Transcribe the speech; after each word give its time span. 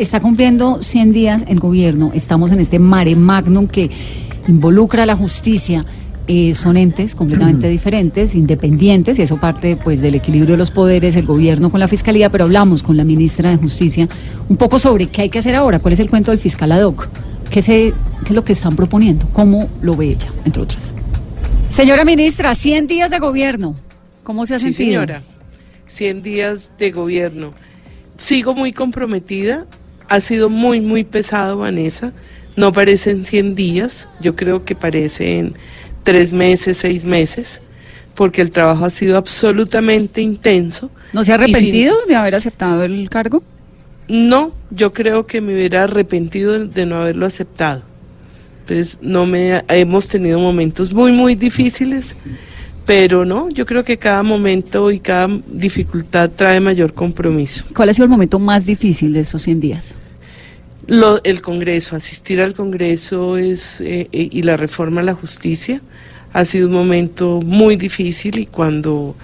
Está 0.00 0.18
cumpliendo 0.18 0.80
100 0.80 1.12
días 1.12 1.44
el 1.46 1.60
gobierno, 1.60 2.10
estamos 2.14 2.50
en 2.52 2.60
este 2.60 2.78
mare 2.78 3.14
magnum 3.16 3.66
que 3.68 3.90
involucra 4.48 5.02
a 5.02 5.06
la 5.06 5.14
justicia. 5.14 5.84
Eh, 6.26 6.54
son 6.54 6.78
entes 6.78 7.14
completamente 7.14 7.68
diferentes, 7.68 8.34
independientes, 8.34 9.18
y 9.18 9.22
eso 9.22 9.36
parte 9.36 9.76
pues 9.76 10.00
del 10.00 10.14
equilibrio 10.14 10.52
de 10.54 10.56
los 10.56 10.70
poderes, 10.70 11.16
el 11.16 11.26
gobierno 11.26 11.70
con 11.70 11.80
la 11.80 11.86
fiscalía, 11.86 12.30
pero 12.30 12.44
hablamos 12.44 12.82
con 12.82 12.96
la 12.96 13.04
ministra 13.04 13.50
de 13.50 13.58
Justicia 13.58 14.08
un 14.48 14.56
poco 14.56 14.78
sobre 14.78 15.04
qué 15.08 15.20
hay 15.20 15.28
que 15.28 15.38
hacer 15.38 15.54
ahora, 15.54 15.80
cuál 15.80 15.92
es 15.92 16.00
el 16.00 16.08
cuento 16.08 16.30
del 16.30 16.40
fiscal 16.40 16.72
ad 16.72 16.82
hoc, 16.82 17.06
qué, 17.50 17.60
se, 17.60 17.92
qué 18.24 18.28
es 18.30 18.34
lo 18.34 18.42
que 18.42 18.54
están 18.54 18.76
proponiendo, 18.76 19.28
cómo 19.34 19.68
lo 19.82 19.96
ve 19.96 20.06
ella, 20.12 20.32
entre 20.46 20.62
otras. 20.62 20.94
Señora 21.68 22.06
ministra, 22.06 22.54
100 22.54 22.86
días 22.86 23.10
de 23.10 23.18
gobierno, 23.18 23.76
¿cómo 24.22 24.46
se 24.46 24.54
ha 24.54 24.58
Sí, 24.58 24.72
sentido? 24.72 25.02
señora. 25.02 25.22
100 25.88 26.22
días 26.22 26.70
de 26.78 26.90
gobierno. 26.90 27.52
Sigo 28.16 28.54
muy 28.54 28.72
comprometida. 28.72 29.66
Ha 30.10 30.20
sido 30.20 30.50
muy, 30.50 30.80
muy 30.82 31.04
pesado, 31.04 31.56
Vanessa. 31.58 32.12
No 32.56 32.72
parecen 32.72 33.24
100 33.24 33.54
días. 33.54 34.08
Yo 34.20 34.36
creo 34.36 34.64
que 34.64 34.74
parecen 34.74 35.54
tres 36.02 36.32
meses, 36.32 36.76
seis 36.78 37.04
meses, 37.04 37.60
porque 38.14 38.42
el 38.42 38.50
trabajo 38.50 38.84
ha 38.84 38.90
sido 38.90 39.16
absolutamente 39.16 40.20
intenso. 40.20 40.90
¿No 41.12 41.24
se 41.24 41.32
ha 41.32 41.38
sin- 41.38 41.44
arrepentido 41.44 41.94
de 42.06 42.14
haber 42.16 42.34
aceptado 42.34 42.82
el 42.84 43.08
cargo? 43.08 43.42
No, 44.08 44.52
yo 44.70 44.92
creo 44.92 45.26
que 45.26 45.40
me 45.40 45.54
hubiera 45.54 45.84
arrepentido 45.84 46.58
de 46.66 46.84
no 46.86 46.96
haberlo 47.00 47.24
aceptado. 47.26 47.82
Entonces, 48.62 48.98
no 49.00 49.24
me 49.26 49.62
hemos 49.68 50.08
tenido 50.08 50.38
momentos 50.40 50.92
muy 50.92 51.12
muy 51.12 51.34
difíciles, 51.36 52.16
pero 52.90 53.24
no, 53.24 53.48
yo 53.50 53.66
creo 53.66 53.84
que 53.84 53.98
cada 53.98 54.24
momento 54.24 54.90
y 54.90 54.98
cada 54.98 55.28
dificultad 55.46 56.28
trae 56.28 56.58
mayor 56.58 56.92
compromiso. 56.92 57.64
¿Cuál 57.72 57.90
ha 57.90 57.94
sido 57.94 58.06
el 58.06 58.10
momento 58.10 58.40
más 58.40 58.66
difícil 58.66 59.12
de 59.12 59.20
esos 59.20 59.42
100 59.42 59.60
días? 59.60 59.94
Lo, 60.88 61.22
el 61.22 61.40
Congreso, 61.40 61.94
asistir 61.94 62.40
al 62.40 62.52
Congreso 62.52 63.36
es 63.36 63.80
eh, 63.80 64.08
eh, 64.10 64.28
y 64.32 64.42
la 64.42 64.56
reforma 64.56 65.02
a 65.02 65.04
la 65.04 65.14
justicia 65.14 65.80
ha 66.32 66.44
sido 66.44 66.66
un 66.66 66.72
momento 66.72 67.40
muy 67.40 67.76
difícil 67.76 68.40
y 68.40 68.46
cuando 68.46 69.14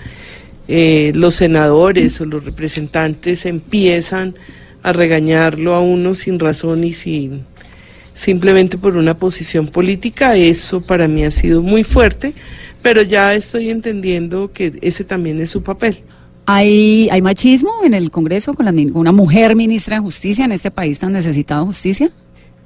eh, 0.68 1.10
los 1.16 1.34
senadores 1.34 2.20
o 2.20 2.24
los 2.24 2.44
representantes 2.44 3.46
empiezan 3.46 4.36
a 4.84 4.92
regañarlo 4.92 5.74
a 5.74 5.80
uno 5.80 6.14
sin 6.14 6.38
razón 6.38 6.84
y 6.84 6.92
sin 6.92 7.42
simplemente 8.14 8.78
por 8.78 8.96
una 8.96 9.18
posición 9.18 9.66
política, 9.66 10.36
eso 10.36 10.80
para 10.80 11.06
mí 11.06 11.24
ha 11.24 11.30
sido 11.30 11.62
muy 11.62 11.84
fuerte, 11.84 12.34
pero 12.86 13.02
ya 13.02 13.34
estoy 13.34 13.70
entendiendo 13.70 14.52
que 14.52 14.78
ese 14.80 15.02
también 15.02 15.40
es 15.40 15.50
su 15.50 15.60
papel. 15.60 15.98
¿Hay, 16.46 17.08
¿Hay 17.10 17.20
machismo 17.20 17.72
en 17.82 17.94
el 17.94 18.12
Congreso 18.12 18.54
con 18.54 18.64
la, 18.64 18.72
una 18.94 19.10
mujer 19.10 19.56
ministra 19.56 19.96
de 19.96 20.02
Justicia 20.02 20.44
en 20.44 20.52
este 20.52 20.70
país 20.70 21.00
tan 21.00 21.10
necesitado 21.10 21.62
de 21.62 21.66
justicia? 21.66 22.10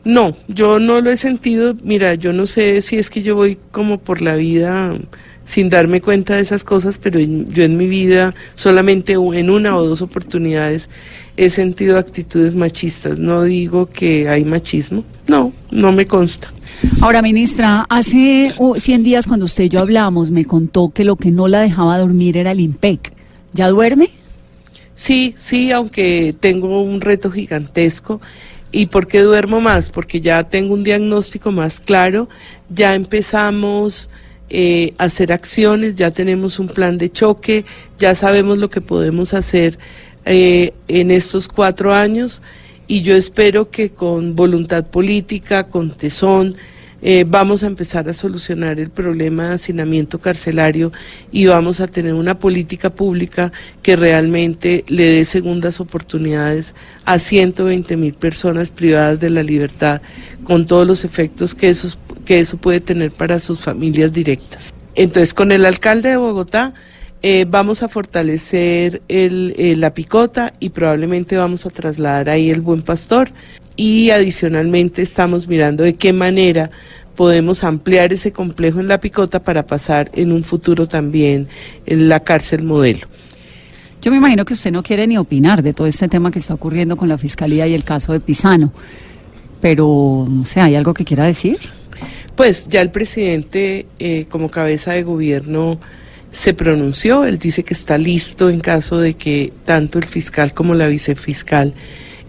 No, 0.05 0.37
yo 0.47 0.79
no 0.79 1.01
lo 1.01 1.11
he 1.11 1.17
sentido. 1.17 1.75
Mira, 1.83 2.17
yo 2.17 2.35
no 2.35 2.45
sé 2.45 2.83
si 2.83 2.99
es 2.99 3.09
que 3.09 3.23
yo 3.23 3.35
voy 3.35 3.57
como 3.71 3.99
por 3.99 4.21
la 4.21 4.35
vida 4.35 4.95
sin 5.47 5.71
darme 5.71 6.03
cuenta 6.03 6.37
de 6.37 6.43
esas 6.43 6.65
cosas, 6.65 6.99
pero 6.99 7.19
yo 7.19 7.65
en 7.65 7.79
mi 7.79 7.87
vida 7.87 8.35
solamente 8.57 9.15
en 9.15 9.49
una 9.49 9.75
o 9.75 9.87
dos 9.87 10.03
oportunidades 10.03 10.91
he 11.41 11.49
sentido 11.49 11.99
actitudes 11.99 12.55
machistas. 12.55 13.19
No 13.19 13.45
digo 13.45 13.89
que 13.89 14.29
hay 14.29 14.45
machismo, 14.45 15.05
no, 15.27 15.55
no 15.71 15.91
me 15.91 16.07
consta. 16.07 16.53
Ahora, 17.01 17.23
ministra, 17.23 17.87
hace 17.89 18.55
uh, 18.59 18.75
100 18.75 19.03
días 19.03 19.27
cuando 19.27 19.47
usted 19.47 19.65
y 19.65 19.69
yo 19.71 19.81
hablamos, 19.81 20.31
me 20.31 20.45
contó 20.45 20.91
que 20.91 21.03
lo 21.03 21.17
que 21.17 21.31
no 21.31 21.49
la 21.49 21.61
dejaba 21.61 21.99
dormir 21.99 22.37
era 22.37 22.51
el 22.51 22.61
IMPEC. 22.61 23.15
¿Ya 23.55 23.71
duerme? 23.71 24.11
Sí, 24.95 25.35
sí, 25.39 25.73
aunque 25.73 26.35
tengo 26.39 26.83
un 26.83 27.01
reto 27.01 27.31
gigantesco. 27.31 28.21
¿Y 28.71 28.87
por 28.87 29.07
qué 29.07 29.21
duermo 29.21 29.63
más? 29.63 29.89
Porque 29.89 30.21
ya 30.21 30.45
tengo 30.45 30.75
un 30.75 30.85
diagnóstico 30.85 31.53
más 31.53 31.81
claro, 31.81 32.29
ya 32.69 32.95
empezamos 32.95 34.11
eh, 34.51 34.93
a 34.99 35.05
hacer 35.05 35.33
acciones, 35.33 35.97
ya 35.97 36.11
tenemos 36.11 36.59
un 36.59 36.69
plan 36.69 36.99
de 36.99 37.11
choque, 37.11 37.65
ya 37.99 38.15
sabemos 38.15 38.59
lo 38.59 38.69
que 38.69 38.83
podemos 38.83 39.33
hacer 39.33 39.79
eh, 40.25 40.73
en 40.89 41.11
estos 41.11 41.49
cuatro 41.49 41.93
años 41.93 42.43
y 42.87 43.03
yo 43.03 43.15
espero 43.15 43.71
que 43.71 43.91
con 43.91 44.35
voluntad 44.35 44.85
política, 44.87 45.69
con 45.69 45.91
tesón, 45.93 46.57
eh, 47.03 47.25
vamos 47.27 47.63
a 47.63 47.67
empezar 47.67 48.09
a 48.09 48.13
solucionar 48.13 48.79
el 48.79 48.91
problema 48.91 49.49
de 49.49 49.55
hacinamiento 49.55 50.19
carcelario 50.19 50.93
y 51.33 51.47
vamos 51.47 51.81
a 51.81 51.87
tener 51.87 52.13
una 52.13 52.39
política 52.39 52.91
pública 52.91 53.53
que 53.83 53.97
realmente 53.97 54.85
le 54.89 55.05
dé 55.05 55.25
segundas 55.25 55.81
oportunidades 55.81 56.75
a 57.07 57.19
120 57.19 57.97
mil 57.97 58.13
personas 58.13 58.71
privadas 58.71 59.19
de 59.19 59.31
la 59.31 59.43
libertad 59.43 60.03
con 60.45 60.67
todos 60.67 60.87
los 60.87 61.05
efectos 61.05 61.55
que, 61.55 61.75
que 62.27 62.41
eso 62.41 62.57
puede 62.59 62.81
tener 62.81 63.13
para 63.13 63.41
sus 63.41 63.61
familias 63.61 64.13
directas. 64.13 64.75
Entonces, 64.95 65.33
con 65.33 65.53
el 65.53 65.65
alcalde 65.65 66.11
de 66.11 66.17
Bogotá 66.19 66.75
eh, 67.23 67.47
vamos 67.49 67.83
a 67.83 67.89
fortalecer 67.89 69.03
el, 69.09 69.55
eh, 69.59 69.77
la 69.77 69.93
picota 69.93 70.55
y 70.59 70.71
probablemente 70.71 71.37
vamos 71.37 71.67
a 71.67 71.71
trasladar 71.71 72.31
ahí 72.31 72.51
el 72.51 72.63
buen 72.63 72.83
pastor 72.83 73.31
y 73.77 74.11
adicionalmente 74.11 75.03
estamos 75.03 75.47
mirando 75.47 75.85
de 75.85 75.95
qué 75.95 76.13
manera 76.13 76.71
podemos 77.17 77.65
ampliar 77.65 78.15
ese 78.15 78.33
complejo 78.33 78.81
en 78.81 78.89
la 78.89 79.01
picota 79.01 79.43
para 79.43 79.67
pasar 79.67 80.11
en 80.15 80.33
un 80.33 80.43
futuro 80.43 80.89
también 80.89 81.49
en 81.85 82.09
la 82.09 82.21
cárcel 82.21 82.63
modelo. 82.63 83.07
Yo 84.01 84.11
me 84.11 84.17
imagino 84.17 84.47
que 84.47 84.55
usted 84.55 84.71
no 84.71 84.83
quiere 84.83 85.07
ni 85.07 85.19
opinar 85.19 85.63
de 85.63 85.75
todo 85.75 85.87
este 85.87 86.09
tema 86.09 86.31
que 86.31 86.39
está 86.39 86.55
ocurriendo 86.55 86.97
con 86.97 87.11
la 87.11 87.19
Fiscalía 87.19 87.67
y 87.67 87.75
el 87.75 87.85
caso 87.85 88.15
de 88.15 88.21
Pisano. 88.21 88.73
Pero, 89.61 90.27
no 90.27 90.47
sé, 90.47 90.63
¿hay 90.63 90.75
algo 90.75 90.95
que 90.95 91.05
quiera 91.05 91.27
decir? 91.27 91.59
Pues 92.35 92.67
ya 92.67 92.81
el 92.81 92.91
presidente 92.91 93.85
eh, 93.99 94.25
como 94.31 94.51
cabeza 94.51 94.93
de 94.93 95.03
gobierno 95.03 95.79
se 96.33 96.55
pronunció, 96.55 97.25
él 97.25 97.39
dice 97.39 97.65
que 97.65 97.75
está 97.75 97.99
listo 97.99 98.51
en 98.51 98.61
caso 98.61 98.99
de 98.99 99.15
que 99.15 99.53
tanto 99.65 99.99
el 99.99 100.05
fiscal 100.05 100.55
como 100.55 100.75
la 100.75 100.87
vicefiscal 100.89 101.75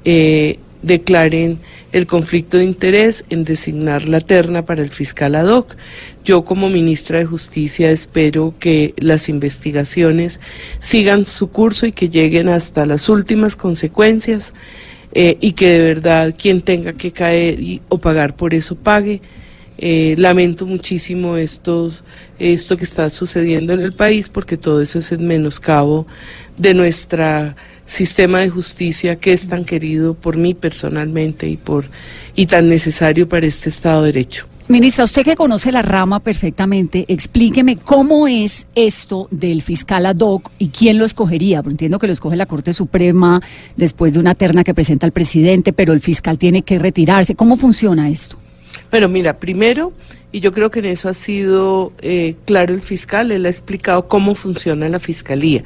eh, 0.06 0.58
declaren 0.82 1.60
el 1.92 2.08
conflicto 2.08 2.58
de 2.58 2.64
interés 2.64 3.26
en 3.30 3.44
designar 3.44 4.08
la 4.08 4.20
terna 4.22 4.66
para 4.66 4.82
el 4.82 4.90
fiscal 4.90 5.36
ad 5.36 5.48
hoc. 5.48 5.76
Yo 6.24 6.44
como 6.44 6.70
ministra 6.70 7.20
de 7.20 7.26
Justicia 7.26 7.92
espero 7.92 8.54
que 8.60 8.94
las 8.98 9.30
investigaciones 9.30 10.40
sigan 10.80 11.26
su 11.26 11.52
curso 11.52 11.86
y 11.86 11.92
que 11.92 12.10
lleguen 12.10 12.50
hasta 12.50 12.86
las 12.86 13.10
últimas 13.10 13.56
consecuencias 13.56 14.54
eh, 15.14 15.38
y 15.42 15.52
que 15.52 15.68
de 15.70 15.82
verdad 15.82 16.34
quien 16.38 16.62
tenga 16.62 16.94
que 16.94 17.12
caer 17.12 17.60
y- 17.60 17.82
o 17.90 17.98
pagar 18.00 18.36
por 18.36 18.54
eso 18.54 18.76
pague. 18.76 19.22
Eh, 19.84 20.14
lamento 20.20 20.68
muchísimo 20.68 21.38
estos, 21.38 22.04
esto 22.38 22.78
que 22.78 22.84
está 22.84 23.10
sucediendo 23.10 23.74
en 23.74 23.80
el 23.80 23.94
país 23.94 24.30
porque 24.30 24.56
todo 24.56 24.80
eso 24.80 25.00
es 25.00 25.12
en 25.12 25.26
menoscabo 25.26 26.06
de 26.56 26.76
nuestra 26.76 27.56
sistema 27.88 28.42
de 28.42 28.50
justicia 28.50 29.16
que 29.16 29.34
es 29.34 29.50
tan 29.50 29.66
querido 29.66 30.14
por 30.14 30.38
mí 30.38 30.54
personalmente 30.54 31.48
y 31.48 31.58
por 31.58 31.86
y 32.36 32.46
tan 32.46 32.70
necesario 32.70 33.28
para 33.28 33.48
este 33.48 33.70
Estado 33.70 34.04
de 34.04 34.14
Derecho. 34.14 34.46
Ministra, 34.68 35.04
usted 35.04 35.24
que 35.24 35.36
conoce 35.36 35.72
la 35.72 35.82
rama 35.82 36.20
perfectamente, 36.20 37.04
explíqueme 37.08 37.76
cómo 37.76 38.28
es 38.28 38.68
esto 38.76 39.28
del 39.32 39.64
fiscal 39.64 40.06
ad 40.06 40.20
hoc 40.20 40.52
y 40.60 40.70
quién 40.70 41.00
lo 41.00 41.06
escogería. 41.06 41.64
Entiendo 41.66 41.98
que 41.98 42.06
lo 42.06 42.14
escoge 42.14 42.36
la 42.36 42.46
Corte 42.46 42.74
Suprema 42.74 43.42
después 43.76 44.14
de 44.14 44.20
una 44.20 44.36
terna 44.36 44.64
que 44.64 44.76
presenta 44.76 45.08
el 45.08 45.12
presidente, 45.12 45.74
pero 45.74 45.92
el 45.92 46.00
fiscal 46.00 46.38
tiene 46.38 46.62
que 46.62 46.78
retirarse. 46.78 47.36
¿Cómo 47.36 47.58
funciona 47.58 48.10
esto? 48.10 48.38
Bueno, 48.90 49.08
mira, 49.08 49.38
primero, 49.38 49.94
y 50.32 50.40
yo 50.40 50.52
creo 50.54 50.70
que 50.72 50.80
en 50.80 50.86
eso 50.86 51.10
ha 51.10 51.14
sido 51.14 51.92
eh, 52.02 52.36
claro 52.46 52.74
el 52.74 52.82
fiscal, 52.82 53.32
él 53.32 53.46
ha 53.46 53.50
explicado 53.50 54.08
cómo 54.08 54.36
funciona 54.36 54.88
la 54.90 55.00
fiscalía. 55.00 55.64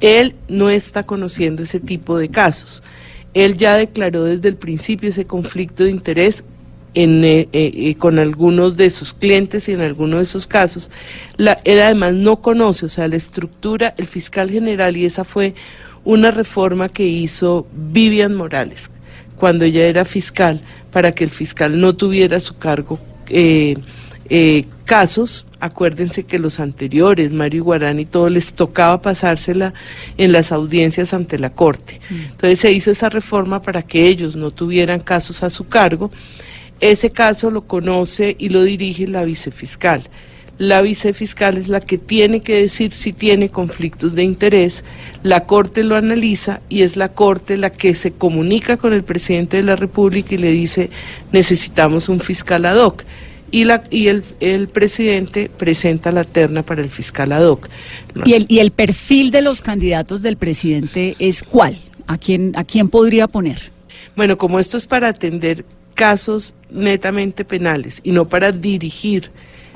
Él 0.00 0.34
no 0.48 0.70
está 0.70 1.04
conociendo 1.04 1.62
ese 1.62 1.80
tipo 1.80 2.18
de 2.18 2.28
casos. 2.28 2.82
Él 3.34 3.56
ya 3.56 3.76
declaró 3.76 4.24
desde 4.24 4.48
el 4.48 4.56
principio 4.56 5.10
ese 5.10 5.26
conflicto 5.26 5.84
de 5.84 5.90
interés 5.90 6.44
eh, 6.94 7.48
eh, 7.52 7.94
con 7.96 8.18
algunos 8.18 8.76
de 8.76 8.90
sus 8.90 9.12
clientes 9.12 9.68
y 9.68 9.72
en 9.72 9.82
algunos 9.82 10.20
de 10.20 10.24
sus 10.24 10.46
casos. 10.46 10.90
La- 11.36 11.60
él 11.64 11.80
además 11.80 12.14
no 12.14 12.40
conoce, 12.40 12.86
o 12.86 12.88
sea, 12.88 13.06
la 13.06 13.16
estructura, 13.16 13.94
el 13.98 14.06
fiscal 14.06 14.50
general, 14.50 14.96
y 14.96 15.04
esa 15.04 15.22
fue 15.24 15.54
una 16.04 16.30
reforma 16.32 16.88
que 16.88 17.04
hizo 17.06 17.66
Vivian 17.72 18.34
Morales 18.34 18.90
cuando 19.38 19.64
ella 19.64 19.86
era 19.86 20.04
fiscal, 20.04 20.60
para 20.92 21.12
que 21.12 21.24
el 21.24 21.30
fiscal 21.30 21.80
no 21.80 21.94
tuviera 21.94 22.36
a 22.36 22.40
su 22.40 22.58
cargo 22.58 22.98
eh, 23.28 23.76
eh, 24.28 24.64
casos. 24.84 25.46
Acuérdense 25.60 26.24
que 26.24 26.38
los 26.38 26.60
anteriores, 26.60 27.32
Mario 27.32 27.64
Guarán 27.64 27.98
y 27.98 28.06
todo, 28.06 28.28
les 28.28 28.54
tocaba 28.54 29.02
pasársela 29.02 29.74
en 30.16 30.32
las 30.32 30.52
audiencias 30.52 31.12
ante 31.14 31.38
la 31.38 31.50
Corte. 31.50 32.00
Entonces 32.10 32.60
se 32.60 32.72
hizo 32.72 32.90
esa 32.90 33.08
reforma 33.08 33.60
para 33.60 33.82
que 33.82 34.06
ellos 34.06 34.36
no 34.36 34.50
tuvieran 34.50 35.00
casos 35.00 35.42
a 35.42 35.50
su 35.50 35.66
cargo. 35.66 36.12
Ese 36.80 37.10
caso 37.10 37.50
lo 37.50 37.62
conoce 37.62 38.36
y 38.38 38.50
lo 38.50 38.62
dirige 38.62 39.08
la 39.08 39.24
vicefiscal. 39.24 40.04
La 40.58 40.82
vicefiscal 40.82 41.56
es 41.56 41.68
la 41.68 41.80
que 41.80 41.98
tiene 41.98 42.40
que 42.40 42.60
decir 42.60 42.92
si 42.92 43.12
tiene 43.12 43.48
conflictos 43.48 44.14
de 44.14 44.24
interés, 44.24 44.84
la 45.22 45.46
Corte 45.46 45.84
lo 45.84 45.94
analiza 45.94 46.60
y 46.68 46.82
es 46.82 46.96
la 46.96 47.10
Corte 47.10 47.56
la 47.56 47.70
que 47.70 47.94
se 47.94 48.12
comunica 48.12 48.76
con 48.76 48.92
el 48.92 49.04
presidente 49.04 49.56
de 49.58 49.62
la 49.62 49.76
República 49.76 50.34
y 50.34 50.38
le 50.38 50.50
dice 50.50 50.90
necesitamos 51.32 52.08
un 52.08 52.20
fiscal 52.20 52.64
ad 52.64 52.76
hoc. 52.76 53.04
Y, 53.50 53.64
la, 53.64 53.84
y 53.88 54.08
el, 54.08 54.24
el 54.40 54.68
presidente 54.68 55.48
presenta 55.48 56.12
la 56.12 56.24
terna 56.24 56.62
para 56.62 56.82
el 56.82 56.90
fiscal 56.90 57.32
ad 57.32 57.44
hoc. 57.44 57.70
¿Y 58.26 58.34
el, 58.34 58.44
¿Y 58.46 58.58
el 58.58 58.72
perfil 58.72 59.30
de 59.30 59.40
los 59.40 59.62
candidatos 59.62 60.20
del 60.20 60.36
presidente 60.36 61.16
es 61.18 61.42
cuál? 61.42 61.76
¿A 62.06 62.18
quién, 62.18 62.52
¿A 62.56 62.64
quién 62.64 62.88
podría 62.88 63.26
poner? 63.26 63.70
Bueno, 64.16 64.36
como 64.36 64.58
esto 64.58 64.76
es 64.76 64.86
para 64.86 65.08
atender 65.08 65.64
casos 65.94 66.54
netamente 66.70 67.44
penales 67.44 68.00
y 68.04 68.12
no 68.12 68.28
para 68.28 68.52
dirigir 68.52 69.30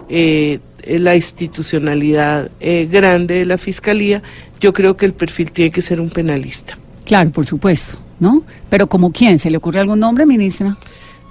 eh, 0.08 0.58
la 0.87 1.14
institucionalidad 1.17 2.50
eh, 2.61 2.88
grande 2.90 3.34
de 3.34 3.46
la 3.46 3.58
fiscalía, 3.58 4.23
yo 4.61 4.73
creo 4.73 4.96
que 4.96 5.06
el 5.06 5.12
perfil 5.12 5.50
tiene 5.50 5.70
que 5.70 5.82
ser 5.82 6.00
un 6.00 6.11
penalista. 6.11 6.79
Claro, 7.05 7.31
por 7.31 7.46
supuesto, 7.46 7.99
¿no? 8.20 8.44
Pero 8.69 8.87
como 8.87 9.11
quién, 9.11 9.38
¿se 9.38 9.50
le 9.50 9.56
ocurre 9.56 9.81
algún 9.81 10.00
nombre, 10.00 10.26
ministra? 10.26 10.76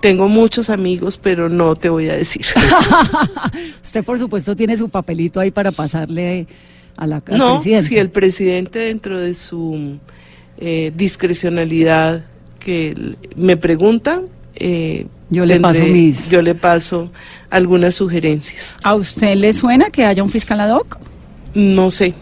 Tengo 0.02 0.28
muchos 0.28 0.70
amigos, 0.70 1.18
pero 1.18 1.48
no 1.48 1.76
te 1.76 1.90
voy 1.90 2.10
a 2.10 2.16
decir. 2.16 2.46
Usted, 3.84 4.04
por 4.04 4.18
supuesto, 4.18 4.56
tiene 4.56 4.76
su 4.76 4.90
papelito 4.90 5.40
ahí 5.40 5.52
para 5.52 5.72
pasarle 5.72 6.48
a 6.98 7.08
la 7.08 7.18
al 7.18 7.38
no, 7.38 7.56
presidente. 7.56 7.88
si 7.88 7.98
el 7.98 8.10
presidente 8.10 8.80
dentro 8.80 9.20
de 9.20 9.34
su 9.34 10.00
eh, 10.58 10.92
discrecionalidad 10.96 12.26
que 12.60 13.16
me 13.36 13.58
pregunta, 13.58 14.22
eh, 14.56 15.06
yo 15.32 15.46
le 15.46 15.60
paso 15.60 15.84
mis... 15.84 16.30
Yo 16.30 16.42
le 16.42 16.54
paso 16.54 17.12
algunas 17.50 17.96
sugerencias. 17.96 18.76
¿A 18.84 18.94
usted 18.94 19.36
le 19.36 19.54
suena 19.54 19.90
que 19.90 20.06
haya 20.06 20.22
un 20.22 20.30
fiscal 20.30 20.60
ad 20.60 20.76
hoc? 20.76 21.00
No 21.56 21.90
sé. 21.90 22.14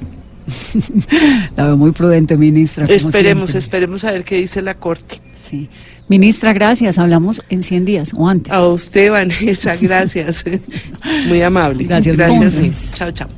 la 1.56 1.66
veo 1.66 1.78
muy 1.78 1.92
prudente, 1.92 2.38
ministra. 2.38 2.86
Esperemos, 2.86 3.56
esperemos 3.56 4.04
a 4.04 4.12
ver 4.12 4.24
qué 4.24 4.38
dice 4.38 4.62
la 4.62 4.76
Corte. 4.76 5.22
Sí. 5.36 5.70
Ministra, 6.08 6.54
gracias. 6.54 6.98
Hablamos 6.98 7.44
en 7.50 7.62
100 7.62 7.86
días 7.86 8.12
o 8.16 8.28
antes. 8.28 8.54
A 8.54 8.66
usted, 8.68 9.12
Vanessa, 9.12 9.76
gracias. 9.82 10.44
muy 11.28 11.42
amable. 11.42 11.84
Gracias. 11.84 12.16
gracias. 12.16 12.94
Chao, 12.94 13.12
chao. 13.12 13.30